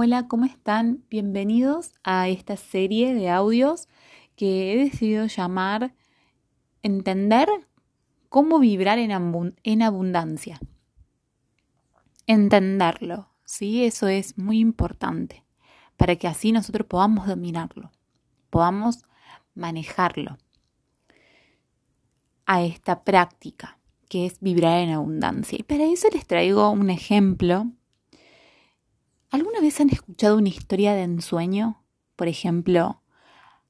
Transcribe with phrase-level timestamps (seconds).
[0.00, 1.02] Hola, ¿cómo están?
[1.10, 3.88] Bienvenidos a esta serie de audios
[4.36, 5.92] que he decidido llamar
[6.84, 7.48] Entender
[8.28, 9.10] cómo vibrar en,
[9.82, 10.60] abundancia.
[12.28, 13.84] Entenderlo, ¿sí?
[13.84, 15.44] Eso es muy importante
[15.96, 17.90] para que así nosotros podamos dominarlo,
[18.50, 19.04] podamos
[19.56, 20.38] manejarlo
[22.46, 25.58] a esta práctica que es vibrar en abundancia.
[25.58, 27.72] Y para eso les traigo un ejemplo
[29.58, 31.82] ¿Alguna vez han escuchado una historia de ensueño?
[32.14, 33.02] Por ejemplo,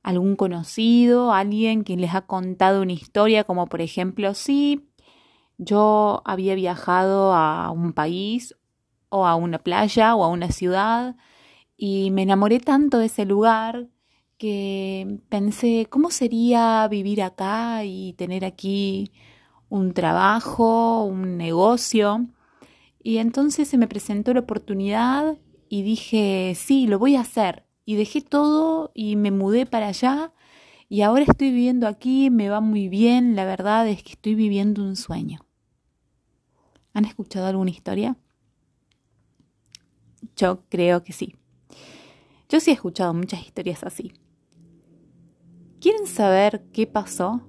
[0.02, 4.90] algún conocido, alguien que les ha contado una historia, como por ejemplo, sí,
[5.56, 8.54] yo había viajado a un país
[9.08, 11.16] o a una playa o a una ciudad
[11.74, 13.88] y me enamoré tanto de ese lugar
[14.36, 19.10] que pensé, ¿cómo sería vivir acá y tener aquí
[19.70, 22.26] un trabajo, un negocio?
[23.02, 27.64] Y entonces se me presentó la oportunidad y dije, sí, lo voy a hacer.
[27.84, 30.32] Y dejé todo y me mudé para allá
[30.88, 34.82] y ahora estoy viviendo aquí, me va muy bien, la verdad es que estoy viviendo
[34.82, 35.40] un sueño.
[36.94, 38.16] ¿Han escuchado alguna historia?
[40.34, 41.36] Yo creo que sí.
[42.48, 44.14] Yo sí he escuchado muchas historias así.
[45.80, 47.42] ¿Quieren saber qué pasó?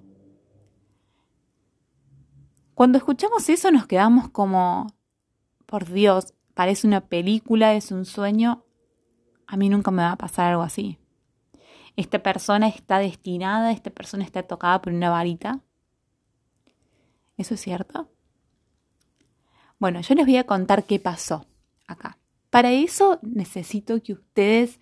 [2.76, 4.88] Cuando escuchamos eso nos quedamos como,
[5.66, 8.66] por Dios, parece una película, es un sueño,
[9.48, 10.98] a mí nunca me va a pasar algo así.
[11.96, 15.62] Esta persona está destinada, esta persona está tocada por una varita.
[17.38, 18.12] ¿Eso es cierto?
[19.80, 21.46] Bueno, yo les voy a contar qué pasó
[21.88, 22.20] acá.
[22.50, 24.82] Para eso necesito que ustedes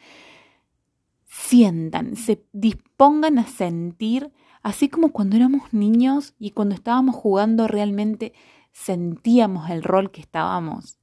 [1.28, 8.34] sientan, se dispongan a sentir, así como cuando éramos niños y cuando estábamos jugando realmente
[8.72, 10.98] sentíamos el rol que estábamos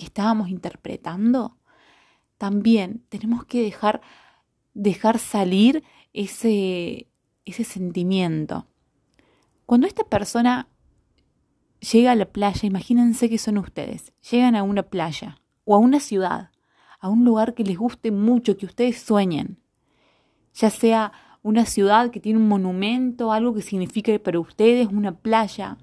[0.00, 1.58] que estábamos interpretando,
[2.38, 4.00] también tenemos que dejar,
[4.72, 5.84] dejar salir
[6.14, 7.06] ese,
[7.44, 8.66] ese sentimiento.
[9.66, 10.68] Cuando esta persona
[11.92, 16.00] llega a la playa, imagínense que son ustedes, llegan a una playa o a una
[16.00, 16.50] ciudad,
[16.98, 19.58] a un lugar que les guste mucho, que ustedes sueñen,
[20.54, 25.76] ya sea una ciudad que tiene un monumento, algo que signifique para ustedes una playa.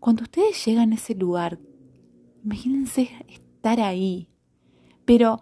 [0.00, 1.60] Cuando ustedes llegan a ese lugar,
[2.44, 4.28] Imagínense estar ahí,
[5.04, 5.40] pero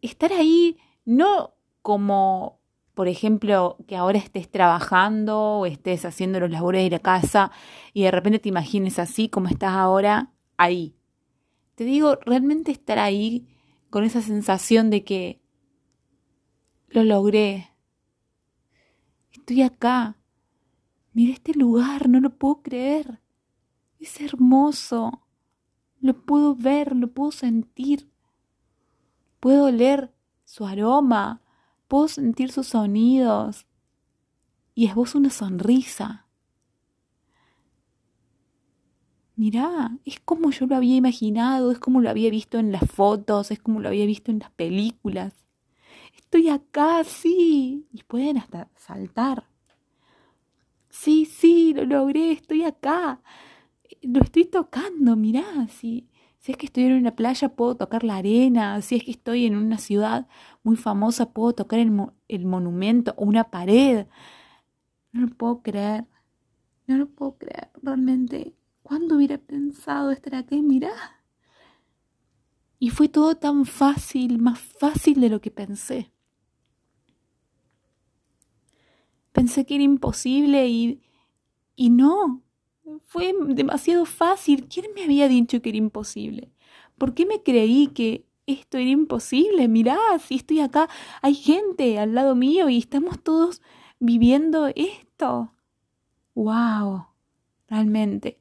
[0.00, 2.60] estar ahí no como,
[2.94, 7.50] por ejemplo, que ahora estés trabajando o estés haciendo los labores de la casa
[7.92, 10.96] y de repente te imagines así como estás ahora ahí.
[11.74, 13.46] Te digo, realmente estar ahí
[13.90, 15.42] con esa sensación de que
[16.88, 17.70] lo logré.
[19.30, 20.16] Estoy acá.
[21.12, 23.20] Mira este lugar, no lo puedo creer.
[24.00, 25.25] Es hermoso.
[26.06, 28.08] Lo puedo ver, lo puedo sentir.
[29.40, 31.42] Puedo oler su aroma,
[31.88, 33.66] puedo sentir sus sonidos.
[34.76, 36.28] Y es vos una sonrisa.
[39.34, 43.50] Mirá, es como yo lo había imaginado, es como lo había visto en las fotos,
[43.50, 45.34] es como lo había visto en las películas.
[46.16, 47.88] Estoy acá, sí.
[47.92, 49.48] Y pueden hasta saltar.
[50.88, 53.20] Sí, sí, lo logré, estoy acá
[54.06, 56.08] lo estoy tocando, mirá, si,
[56.38, 59.46] si es que estoy en una playa puedo tocar la arena, si es que estoy
[59.46, 60.28] en una ciudad
[60.62, 61.92] muy famosa puedo tocar el,
[62.28, 64.06] el monumento o una pared.
[65.12, 66.06] No lo puedo creer,
[66.86, 68.54] no lo puedo creer, realmente.
[68.82, 70.62] ¿Cuándo hubiera pensado estar aquí?
[70.62, 70.92] Mirá.
[72.78, 76.12] Y fue todo tan fácil, más fácil de lo que pensé.
[79.32, 81.02] Pensé que era imposible y,
[81.74, 82.45] y no,
[83.04, 84.68] fue demasiado fácil.
[84.68, 86.52] ¿Quién me había dicho que era imposible?
[86.98, 89.68] ¿Por qué me creí que esto era imposible?
[89.68, 90.88] Mirá, si estoy acá,
[91.22, 93.62] hay gente al lado mío y estamos todos
[93.98, 95.52] viviendo esto.
[96.34, 97.06] ¡Wow!
[97.68, 98.40] Realmente,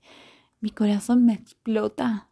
[0.59, 2.29] mi corazón me explota.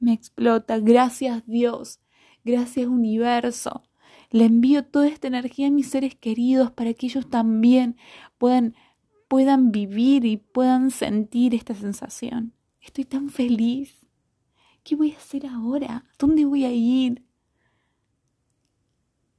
[0.00, 0.78] Me explota.
[0.78, 2.00] Gracias Dios.
[2.44, 3.84] Gracias universo.
[4.30, 7.96] Le envío toda esta energía a mis seres queridos para que ellos también
[8.36, 8.74] puedan
[9.34, 12.52] puedan vivir y puedan sentir esta sensación.
[12.80, 14.06] Estoy tan feliz.
[14.84, 16.04] ¿Qué voy a hacer ahora?
[16.20, 17.24] ¿Dónde voy a ir?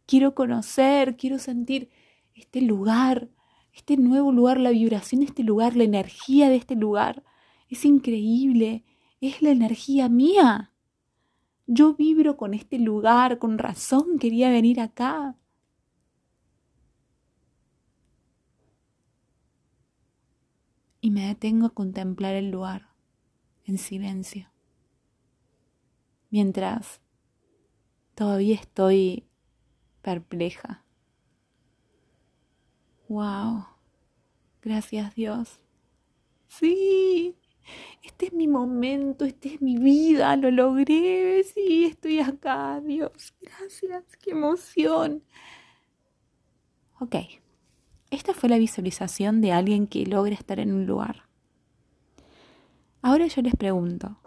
[0.06, 1.90] Quiero conocer, quiero sentir
[2.34, 3.30] este lugar,
[3.72, 7.24] este nuevo lugar, la vibración de este lugar, la energía de este lugar.
[7.70, 8.84] Es increíble,
[9.22, 10.74] es la energía mía.
[11.68, 15.38] Yo vibro con este lugar, con razón quería venir acá.
[21.16, 22.90] Me detengo a contemplar el lugar
[23.64, 24.52] en silencio,
[26.30, 27.00] mientras
[28.16, 29.26] todavía estoy
[30.02, 30.84] perpleja.
[33.08, 33.66] Wow.
[34.62, 35.62] Gracias Dios.
[36.50, 37.38] Sí,
[38.04, 44.18] este es mi momento, este es mi vida, lo logré, sí, estoy acá, Dios, gracias,
[44.18, 45.24] qué emoción.
[47.00, 47.16] Ok,
[48.12, 51.24] esta fue la visualización de alguien que logra estar en un lugar.
[53.02, 54.18] Ahora yo les pregunto,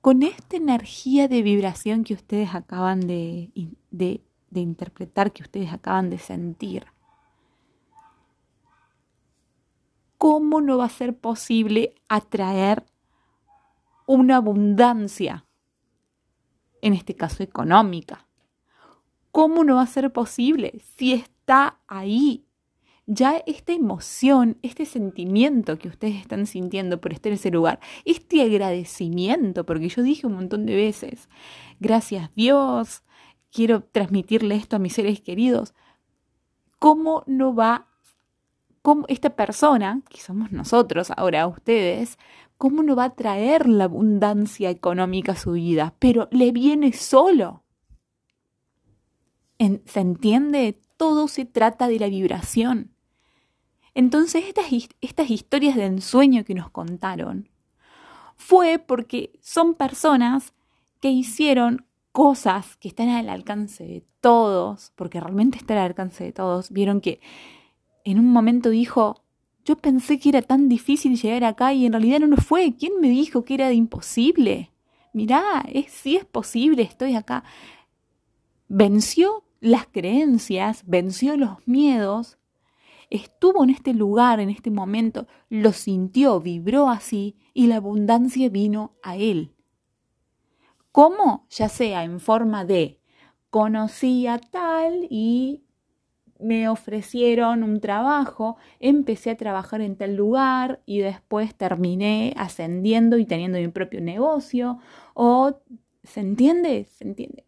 [0.00, 3.50] con esta energía de vibración que ustedes acaban de,
[3.90, 4.20] de,
[4.50, 6.86] de interpretar, que ustedes acaban de sentir,
[10.18, 12.84] ¿cómo no va a ser posible atraer
[14.06, 15.46] una abundancia,
[16.80, 18.26] en este caso económica.
[19.30, 22.44] ¿Cómo no va a ser posible si está ahí?
[23.06, 28.42] Ya esta emoción, este sentimiento que ustedes están sintiendo por estar en ese lugar, este
[28.42, 31.28] agradecimiento, porque yo dije un montón de veces,
[31.80, 33.02] gracias Dios,
[33.50, 35.74] quiero transmitirle esto a mis seres queridos,
[36.78, 37.88] ¿cómo no va,
[38.82, 42.18] cómo esta persona, que somos nosotros ahora, ustedes,
[42.56, 45.96] ¿cómo no va a traer la abundancia económica a su vida?
[45.98, 47.64] Pero le viene solo.
[49.58, 50.80] ¿Se entiende?
[51.02, 52.92] Todo se trata de la vibración.
[53.92, 54.66] Entonces estas,
[55.00, 57.48] estas historias de ensueño que nos contaron
[58.36, 60.54] fue porque son personas
[61.00, 66.32] que hicieron cosas que están al alcance de todos, porque realmente están al alcance de
[66.32, 66.70] todos.
[66.70, 67.18] Vieron que
[68.04, 69.24] en un momento dijo,
[69.64, 72.76] yo pensé que era tan difícil llegar acá y en realidad no lo fue.
[72.76, 74.70] ¿Quién me dijo que era imposible?
[75.12, 77.42] Mirá, es, sí es posible, estoy acá.
[78.68, 82.36] Venció las creencias, venció los miedos,
[83.10, 88.96] estuvo en este lugar, en este momento, lo sintió, vibró así y la abundancia vino
[89.04, 89.54] a él.
[90.90, 91.46] ¿Cómo?
[91.48, 92.98] Ya sea en forma de
[93.50, 95.62] conocía tal y
[96.40, 103.26] me ofrecieron un trabajo, empecé a trabajar en tal lugar y después terminé ascendiendo y
[103.26, 104.80] teniendo mi propio negocio.
[105.14, 105.54] O,
[106.02, 106.84] ¿se entiende?
[106.86, 107.46] ¿Se entiende?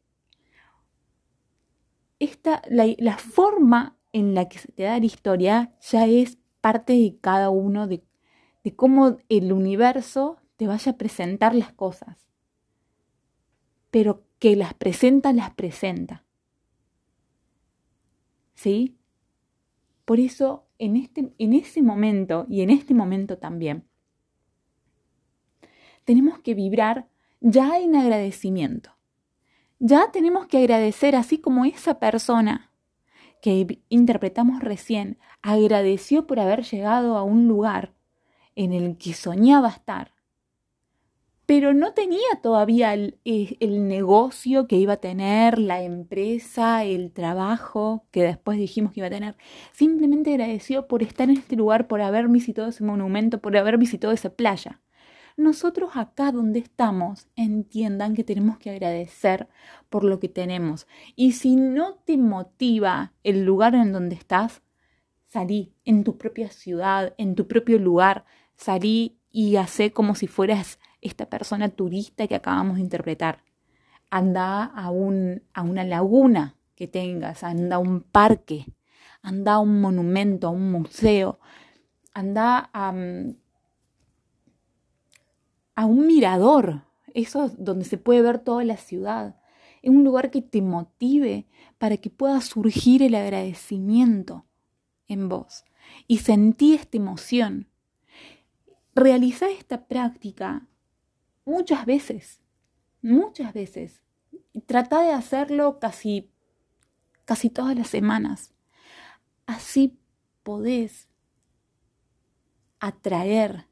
[2.24, 7.18] Esta, la, forma en la que se te da la historia ya es parte de
[7.20, 8.02] cada uno, de,
[8.62, 12.26] de cómo el universo te vaya a presentar las cosas.
[13.90, 16.24] Pero que las presenta, las presenta.
[18.54, 18.96] ¿sí?
[20.04, 23.84] Por eso, en, este, en ese momento y en este momento también,
[26.04, 27.08] tenemos que vibrar
[27.40, 28.93] ya en agradecimiento.
[29.78, 32.70] Ya tenemos que agradecer, así como esa persona
[33.42, 37.92] que interpretamos recién agradeció por haber llegado a un lugar
[38.56, 40.14] en el que soñaba estar
[41.46, 43.18] pero no tenía todavía el,
[43.88, 49.10] negocio que iba a tener, la empresa, el trabajo que después dijimos que iba a
[49.10, 49.36] tener.
[49.72, 54.12] Simplemente agradeció por estar en este lugar, por haber visitado ese monumento, por haber visitado
[54.12, 54.80] esa playa.
[55.36, 59.48] Nosotros acá donde estamos, entiendan que tenemos que agradecer
[59.90, 60.86] por lo que tenemos.
[61.16, 64.62] Y si no te motiva el lugar en donde estás,
[65.26, 68.24] salí en tu propia ciudad, en tu propio lugar,
[68.56, 73.42] salí y hacé como si fueras esta persona turista que acabamos de interpretar.
[74.10, 78.66] Anda a, un, a una laguna que tengas, anda a un parque,
[79.22, 81.40] anda a un monumento, a un museo,
[82.12, 83.36] anda a, mm,
[85.74, 89.40] a un mirador, eso es donde se puede ver toda la ciudad.
[89.82, 91.46] Es un lugar que te motive
[91.78, 94.46] para que pueda surgir el agradecimiento
[95.06, 95.64] en vos
[96.06, 97.68] y sentí esta emoción.
[98.94, 100.66] Realiza esta práctica
[101.44, 102.40] muchas veces,
[103.02, 104.02] muchas veces.
[104.66, 106.30] Trata de hacerlo casi,
[107.24, 108.54] casi todas las semanas.
[109.46, 109.98] Así
[110.42, 111.08] podés
[112.78, 113.66] atraer,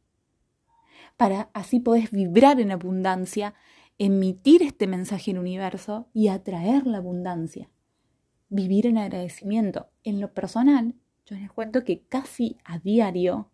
[1.22, 3.54] para así podés vibrar en abundancia,
[3.96, 7.70] emitir este mensaje al universo y atraer la abundancia.
[8.48, 9.88] Vivir en agradecimiento.
[10.02, 13.52] En lo personal, yo les cuento que casi a diario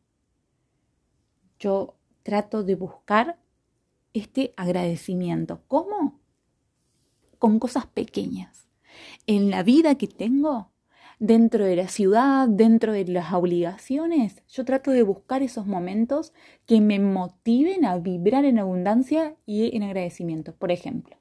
[1.58, 3.38] yo trato de buscar
[4.14, 5.60] este agradecimiento.
[5.68, 6.18] ¿Cómo?
[7.38, 8.66] Con cosas pequeñas.
[9.26, 10.72] En la vida que tengo,
[11.18, 16.32] dentro de la ciudad, dentro de las obligaciones, yo trato de buscar esos momentos
[16.66, 20.54] que me motiven a vibrar en abundancia y en agradecimiento.
[20.54, 21.16] Por ejemplo,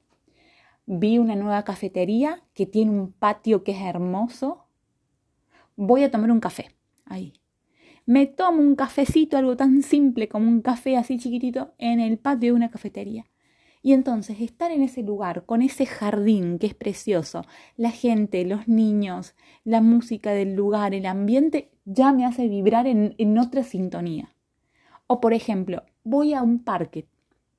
[0.86, 4.66] vi una nueva cafetería que tiene un patio que es hermoso.
[5.76, 6.70] Voy a tomar un café
[7.04, 7.34] ahí
[8.08, 12.52] me tomo un cafecito, algo tan simple como un café así chiquitito, en el patio
[12.52, 13.26] de una cafetería.
[13.88, 17.46] Y entonces estar en ese lugar, con ese jardín que es precioso,
[17.78, 23.14] la gente, los niños, la música del lugar, el ambiente, ya me hace vibrar en,
[23.16, 24.34] en otra sintonía.
[25.06, 27.06] O por ejemplo, voy a un parque,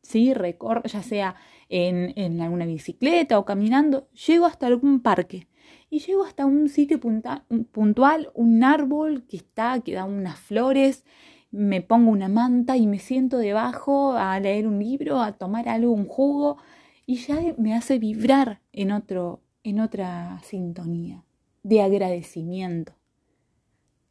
[0.04, 0.36] ¿sí?
[0.36, 1.36] Recorro, ya sea
[1.68, 5.48] en, en alguna bicicleta o caminando, llego hasta algún parque
[5.90, 11.06] y llego hasta un sitio puntual, un árbol que está, que da unas flores,
[11.52, 15.92] me pongo una manta y me siento debajo a leer un libro, a tomar algo,
[15.92, 16.58] un jugo,
[17.06, 21.24] y ya me hace vibrar en, otro, en otra sintonía
[21.64, 22.94] de agradecimiento.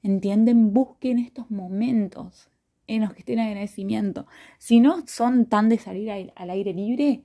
[0.02, 0.73] ¿Entienden?
[0.73, 2.50] Busquen estos momentos
[2.87, 4.26] en los que estén agradecimiento.
[4.59, 7.25] Si no son tan de salir al aire libre,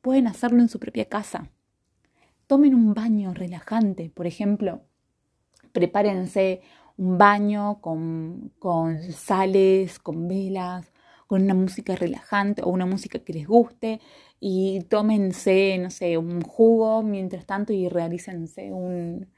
[0.00, 1.50] pueden hacerlo en su propia casa.
[2.46, 4.82] Tomen un baño relajante, por ejemplo,
[5.72, 6.60] prepárense
[6.96, 10.92] un baño con, con sales, con velas,
[11.26, 14.00] con una música relajante o una música que les guste
[14.40, 19.28] y tómense, no sé, un jugo mientras tanto y realícense un,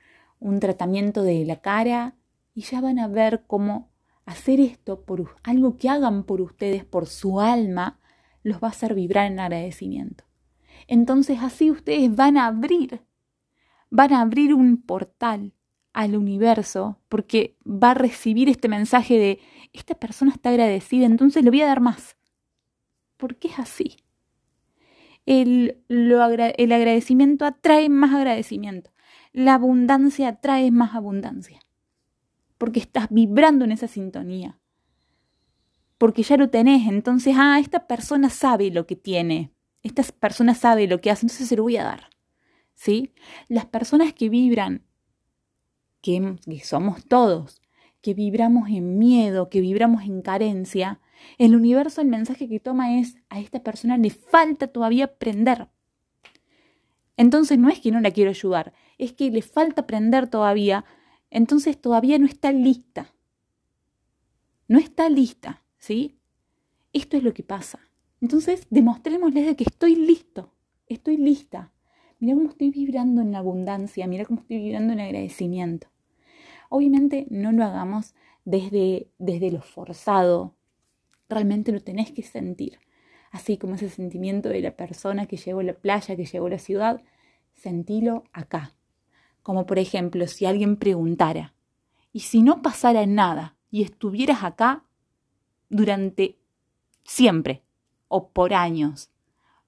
[0.41, 2.15] un tratamiento de la cara
[2.55, 3.91] y ya van a ver cómo
[4.25, 8.01] hacer esto por algo que hagan por ustedes, por su alma,
[8.43, 10.25] los va a hacer vibrar en agradecimiento.
[10.89, 13.03] Entonces así ustedes van a abrir,
[13.91, 15.53] van a abrir un portal
[15.97, 19.41] al universo porque va a recibir este mensaje de
[19.73, 22.17] esta persona está agradecida, entonces le voy a dar más.
[23.17, 23.97] Porque es así.
[25.25, 28.91] El, el agradecimiento atrae más agradecimiento.
[29.33, 31.61] La abundancia atrae más abundancia.
[32.59, 34.59] Porque estás vibrando en esa sintonía.
[35.97, 36.89] Porque ya lo tenés.
[36.89, 39.51] Entonces, ah, esta persona sabe lo que tiene.
[39.83, 42.11] Esta persona sabe lo que hace, entonces se lo voy a dar.
[42.75, 43.15] ¿Sí?
[43.49, 44.83] Las personas que vibran
[46.07, 47.61] que, somos todos,
[48.01, 51.01] que vibramos en miedo, que vibramos en carencia,
[51.37, 55.69] el universo el mensaje que toma es a esta persona le falta todavía aprender.
[57.17, 60.85] Entonces no es que no la quiero ayudar, es que le falta aprender todavía,
[61.31, 63.13] entonces todavía no está lista.
[64.69, 66.21] No está lista, ¿sí?
[66.93, 67.81] Esto es lo que pasa.
[68.21, 70.55] Entonces demostrémosles de que estoy listo,
[70.87, 71.73] estoy lista.
[72.21, 75.89] Mira cómo estoy vibrando en abundancia, mira cómo estoy vibrando en agradecimiento.
[76.69, 80.55] Obviamente no lo hagamos desde, desde lo forzado,
[81.29, 82.79] realmente lo tenés que sentir.
[83.31, 86.51] Así como ese sentimiento de la persona que llegó a la playa, que llegó a
[86.51, 87.03] la ciudad,
[87.55, 88.73] sentilo acá.
[89.43, 91.55] Como por ejemplo, si alguien preguntara,
[92.13, 94.85] ¿y si no pasara nada y estuvieras acá
[95.69, 96.39] durante
[97.05, 97.63] siempre
[98.09, 99.11] o por años?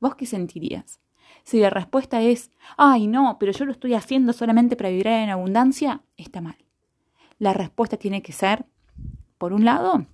[0.01, 1.01] ¿Vos qué sentirías?
[1.43, 5.31] Si la respuesta es, ay no, pero yo lo estoy haciendo solamente para vivir en
[5.31, 6.68] abundancia, está mal
[7.39, 8.67] la respuesta tiene que ser,
[9.39, 10.07] por un lado,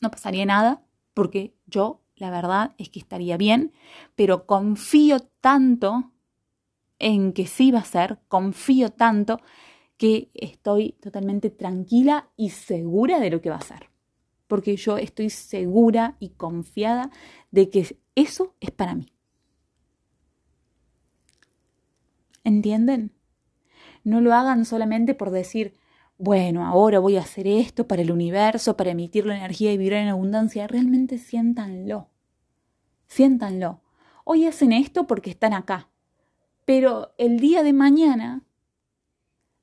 [0.00, 0.82] no pasaría nada,
[1.14, 3.72] porque yo, la verdad, es que estaría bien,
[4.14, 6.12] pero confío tanto
[6.98, 9.40] en que sí va a ser, confío tanto
[9.96, 13.90] que estoy totalmente tranquila y segura de lo que va a ser.
[14.46, 17.10] Porque yo estoy segura y confiada
[17.50, 19.12] de que eso es para mí.
[22.44, 23.12] ¿Entienden?
[24.04, 25.74] No lo hagan solamente por decir,
[26.18, 30.02] bueno, ahora voy a hacer esto para el universo, para emitir la energía y vibrar
[30.02, 30.66] en abundancia.
[30.66, 32.08] Realmente siéntanlo.
[33.06, 33.80] Siéntanlo.
[34.24, 35.88] Hoy hacen esto porque están acá.
[36.64, 38.42] Pero el día de mañana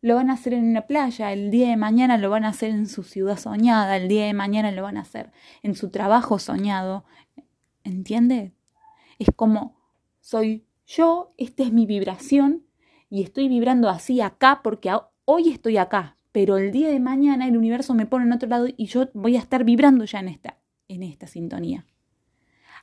[0.02, 2.70] lo van a hacer en una playa, el día de mañana lo van a hacer
[2.70, 5.32] en su ciudad soñada, el día de mañana lo van a hacer
[5.62, 7.06] en su trabajo soñado.
[7.84, 8.54] ¿Entiende?
[9.20, 9.76] Es como
[10.20, 12.66] soy yo, esta es mi vibración
[13.10, 14.92] y estoy vibrando así acá porque
[15.26, 18.68] hoy estoy acá, pero el día de mañana el universo me pone en otro lado
[18.68, 20.58] y yo voy a estar vibrando ya en esta,
[20.90, 21.86] en esta sintonía.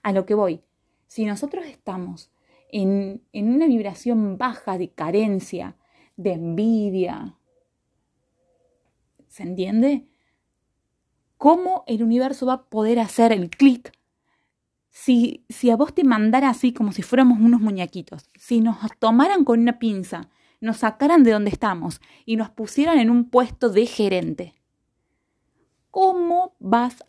[0.03, 0.63] A lo que voy,
[1.07, 2.33] si nosotros estamos
[2.71, 5.77] en, en una vibración baja de carencia,
[6.17, 7.37] de envidia,
[9.29, 10.07] ¿se entiende?
[11.37, 13.93] ¿Cómo el universo va a poder hacer el clic
[14.89, 19.45] si, si, a vos te mandara así como si fuéramos unos muñequitos, si nos tomaran
[19.45, 20.31] con una pinza
[20.62, 24.54] nos sacaran de donde estamos y nos pusieran en un puesto de gerente.
[25.90, 27.04] ¿Cómo vas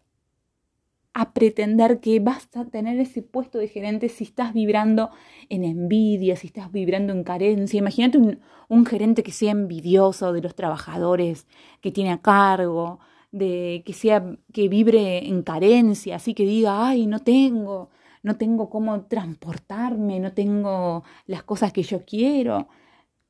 [1.14, 5.12] a pretender que vas a tener ese puesto de gerente si estás vibrando
[5.50, 7.78] en envidia, si estás vibrando en carencia?
[7.78, 11.46] Imagínate un, gerente que sea envidioso de los trabajadores
[11.80, 13.00] que tiene a cargo,
[13.32, 17.92] de que sea que vibre en carencia, así que diga, "Ay, no tengo,
[18.24, 22.68] no tengo cómo transportarme, no tengo las cosas que yo quiero."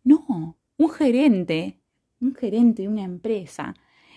[0.03, 1.79] No, un gerente,
[2.19, 3.73] un gerente de una empresa,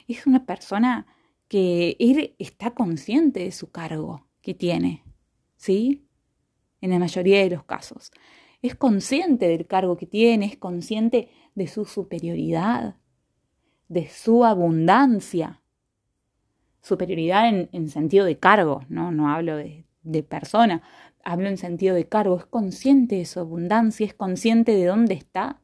[0.08, 1.06] es una persona
[1.48, 5.04] que él está consciente de su cargo que tiene,
[5.56, 6.06] ¿sí?
[6.80, 8.10] en la mayoría de los casos.
[8.62, 12.96] Es consciente del cargo que tiene, es consciente de su superioridad,
[13.88, 15.62] de su abundancia.
[16.82, 19.10] Superioridad en, sentido de cargo, ¿no?
[19.10, 20.82] No hablo de, de persona,
[21.24, 22.36] hablo en sentido de cargo.
[22.38, 25.60] Es consciente de su abundancia, es consciente de dónde está.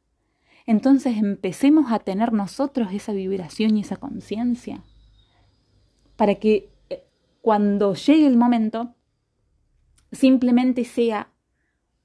[0.67, 4.83] Entonces empecemos a tener nosotros esa vibración y esa conciencia
[6.17, 7.05] para que eh,
[7.41, 8.95] cuando llegue el momento
[10.13, 11.33] simplemente sea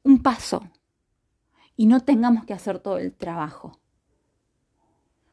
[0.03, 0.63] un paso
[1.75, 3.79] y no tengamos que hacer todo el trabajo,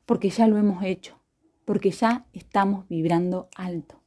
[0.04, 1.19] porque ya lo hemos hecho,
[1.64, 4.02] porque ya estamos vibrando alto.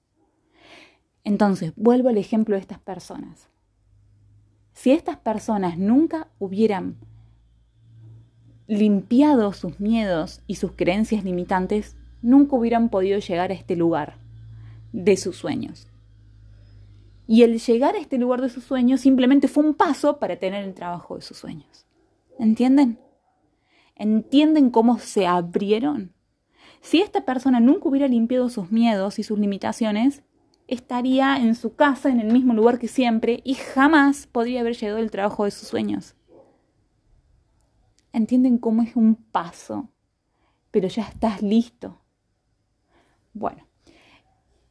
[1.24, 3.50] Entonces, vuelvo al ejemplo de estas personas.
[4.74, 6.97] Si estas personas nunca hubieran
[8.67, 14.17] limpiado sus miedos y sus creencias limitantes, nunca hubieran podido llegar a este lugar
[14.91, 15.88] de sus sueños.
[17.27, 20.63] Y el llegar a este lugar de sus sueños simplemente fue un paso para tener
[20.63, 21.86] el trabajo de sus sueños.
[22.39, 23.00] ¿Entienden?
[23.95, 26.13] ¿Entienden cómo se abrieron?
[26.81, 30.21] Si esta persona nunca hubiera limpiado sus miedos y sus limitaciones,
[30.67, 35.00] estaría en su casa, en el mismo lugar que siempre, y jamás podría haber llegado
[35.00, 36.15] el trabajo de sus sueños.
[38.17, 39.89] ¿Entienden cómo es un paso?
[40.71, 42.01] Pero ya estás listo.
[43.36, 43.67] Bueno,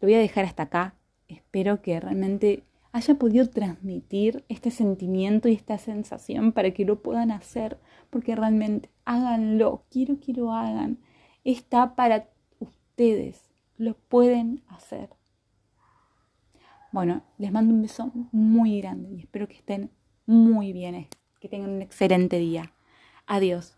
[0.01, 0.97] lo voy a dejar hasta acá
[1.29, 7.31] espero que realmente haya podido transmitir este sentimiento y esta sensación para que lo puedan
[7.31, 7.79] hacer,
[8.11, 10.99] porque realmente háganlo, quiero que lo hagan.
[11.45, 13.49] Está para ustedes,
[13.79, 15.11] lo pueden hacer.
[16.91, 19.93] Bueno, les mando un beso muy grande y espero que estén
[20.27, 21.07] muy bien,
[21.39, 22.73] que tengan un excelente día.
[23.27, 23.77] Adiós.